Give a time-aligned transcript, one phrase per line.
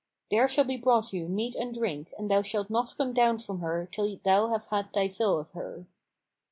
[0.31, 3.59] There shall be brought you meat and drink and thou shalt not come down from
[3.59, 5.85] her till thou have had thy fill of her."